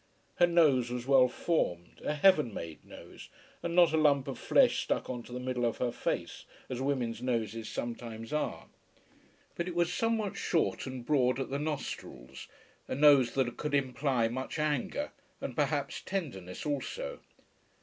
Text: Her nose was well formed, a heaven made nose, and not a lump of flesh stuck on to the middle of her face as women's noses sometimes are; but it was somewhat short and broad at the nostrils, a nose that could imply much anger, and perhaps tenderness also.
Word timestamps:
Her 0.37 0.47
nose 0.47 0.89
was 0.89 1.05
well 1.05 1.27
formed, 1.27 2.01
a 2.03 2.15
heaven 2.15 2.51
made 2.51 2.83
nose, 2.83 3.29
and 3.61 3.75
not 3.75 3.93
a 3.93 3.97
lump 3.97 4.27
of 4.27 4.39
flesh 4.39 4.81
stuck 4.81 5.11
on 5.11 5.21
to 5.21 5.31
the 5.31 5.39
middle 5.39 5.63
of 5.63 5.77
her 5.77 5.91
face 5.91 6.45
as 6.71 6.81
women's 6.81 7.21
noses 7.21 7.69
sometimes 7.69 8.33
are; 8.33 8.65
but 9.53 9.67
it 9.67 9.75
was 9.75 9.93
somewhat 9.93 10.35
short 10.35 10.87
and 10.87 11.05
broad 11.05 11.39
at 11.39 11.51
the 11.51 11.59
nostrils, 11.59 12.47
a 12.87 12.95
nose 12.95 13.35
that 13.35 13.57
could 13.57 13.75
imply 13.75 14.27
much 14.27 14.57
anger, 14.57 15.11
and 15.39 15.55
perhaps 15.55 16.01
tenderness 16.01 16.65
also. 16.65 17.19